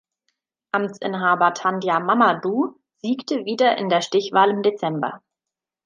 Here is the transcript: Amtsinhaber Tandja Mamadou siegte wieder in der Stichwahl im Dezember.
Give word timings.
Amtsinhaber 0.71 1.53
Tandja 1.53 1.99
Mamadou 1.99 2.75
siegte 3.03 3.45
wieder 3.45 3.77
in 3.77 3.87
der 3.89 4.01
Stichwahl 4.01 4.49
im 4.49 4.63
Dezember. 4.63 5.21